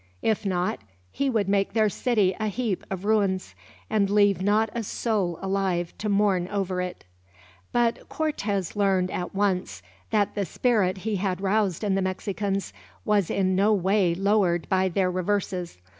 [0.23, 0.79] If not,
[1.11, 3.53] he would make their city a heap of ruins,
[3.87, 7.05] and leave not a soul alive to mourn over it.
[7.71, 12.73] But Cortez learned, at once, that the spirit he had roused in the Mexicans
[13.05, 15.77] was in no way lowered by their reverses.